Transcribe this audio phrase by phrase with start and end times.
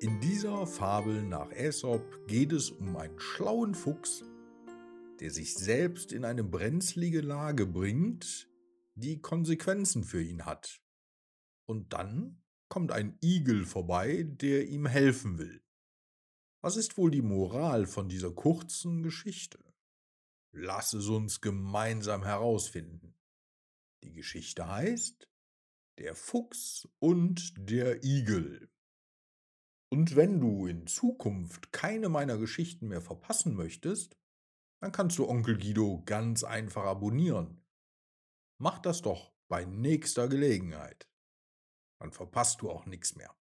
[0.00, 4.24] In dieser Fabel nach Aesop geht es um einen schlauen Fuchs,
[5.20, 8.48] der sich selbst in eine brenzlige Lage bringt,
[8.94, 10.80] die Konsequenzen für ihn hat.
[11.66, 15.62] Und dann kommt ein Igel vorbei, der ihm helfen will.
[16.62, 19.62] Was ist wohl die Moral von dieser kurzen Geschichte?
[20.52, 23.18] Lass es uns gemeinsam herausfinden.
[24.02, 25.28] Die Geschichte heißt
[25.98, 28.69] Der Fuchs und der Igel.
[29.92, 34.16] Und wenn du in Zukunft keine meiner Geschichten mehr verpassen möchtest,
[34.80, 37.64] dann kannst du Onkel Guido ganz einfach abonnieren.
[38.58, 41.08] Mach das doch bei nächster Gelegenheit.
[41.98, 43.36] Dann verpasst du auch nichts mehr.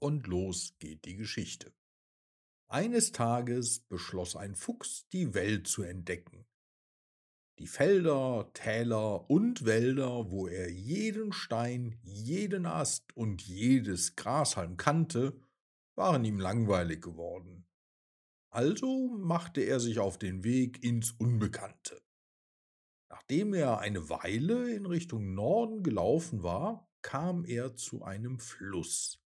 [0.00, 1.72] Und los geht die Geschichte.
[2.68, 6.46] Eines Tages beschloss ein Fuchs, die Welt zu entdecken.
[7.58, 15.40] Die Felder, Täler und Wälder, wo er jeden Stein, jeden Ast und jedes Grashalm kannte,
[15.94, 17.66] waren ihm langweilig geworden.
[18.50, 22.02] Also machte er sich auf den Weg ins Unbekannte.
[23.08, 29.25] Nachdem er eine Weile in Richtung Norden gelaufen war, kam er zu einem Fluss.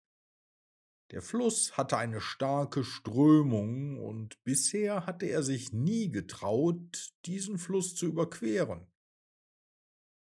[1.11, 7.95] Der Fluss hatte eine starke Strömung und bisher hatte er sich nie getraut, diesen Fluss
[7.95, 8.87] zu überqueren.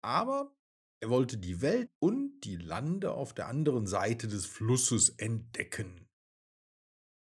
[0.03, 0.55] Aber
[0.99, 6.07] er wollte die Welt und die Lande auf der anderen Seite des Flusses entdecken.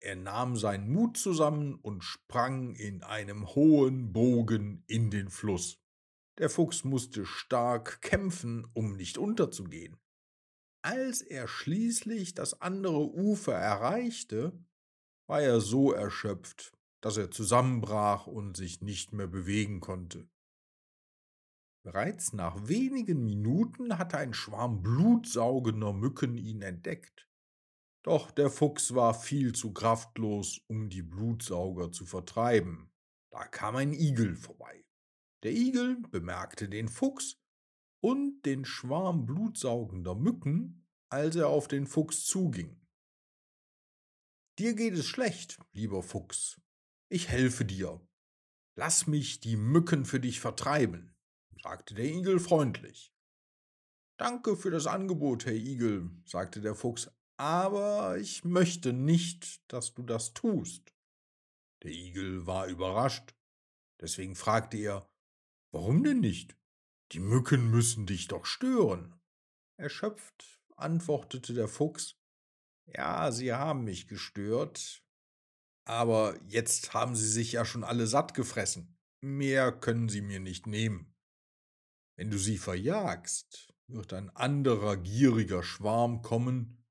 [0.00, 5.80] Er nahm seinen Mut zusammen und sprang in einem hohen Bogen in den Fluss.
[6.38, 9.96] Der Fuchs musste stark kämpfen, um nicht unterzugehen.
[10.86, 14.56] Als er schließlich das andere Ufer erreichte,
[15.26, 20.28] war er so erschöpft, dass er zusammenbrach und sich nicht mehr bewegen konnte.
[21.82, 27.28] Bereits nach wenigen Minuten hatte ein Schwarm blutsaugender Mücken ihn entdeckt.
[28.04, 32.92] Doch der Fuchs war viel zu kraftlos, um die Blutsauger zu vertreiben.
[33.32, 34.84] Da kam ein Igel vorbei.
[35.42, 37.40] Der Igel bemerkte den Fuchs
[38.00, 42.80] und den Schwarm blutsaugender Mücken, als er auf den Fuchs zuging.
[44.58, 46.60] Dir geht es schlecht, lieber Fuchs.
[47.08, 48.00] Ich helfe dir.
[48.74, 51.14] Lass mich die Mücken für dich vertreiben,
[51.62, 53.12] sagte der Igel freundlich.
[54.18, 60.02] Danke für das Angebot, Herr Igel, sagte der Fuchs, aber ich möchte nicht, dass du
[60.02, 60.94] das tust.
[61.82, 63.34] Der Igel war überrascht.
[64.00, 65.10] Deswegen fragte er,
[65.70, 66.56] warum denn nicht?
[67.12, 69.20] Die Mücken müssen dich doch stören.
[69.78, 72.16] Erschöpft antwortete der Fuchs,
[72.86, 75.02] ja, sie haben mich gestört,
[75.84, 78.96] aber jetzt haben sie sich ja schon alle satt gefressen.
[79.20, 81.14] Mehr können sie mir nicht nehmen.
[82.16, 86.84] Wenn du sie verjagst, wird ein anderer gieriger Schwarm kommen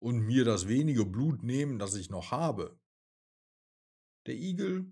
[0.00, 2.78] und mir das wenige Blut nehmen, das ich noch habe.
[4.26, 4.90] Der Igel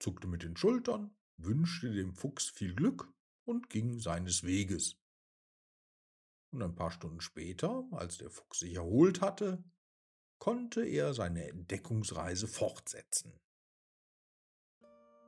[0.00, 3.12] zuckte mit den Schultern, wünschte dem Fuchs viel Glück
[3.44, 4.96] und ging seines Weges.
[6.50, 9.62] Und ein paar Stunden später, als der Fuchs sich erholt hatte,
[10.38, 13.38] konnte er seine Entdeckungsreise fortsetzen.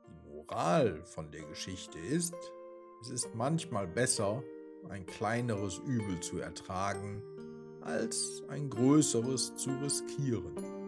[0.07, 2.33] Die Moral von der Geschichte ist,
[3.01, 4.43] es ist manchmal besser,
[4.89, 7.21] ein kleineres Übel zu ertragen,
[7.81, 10.80] als ein größeres zu riskieren.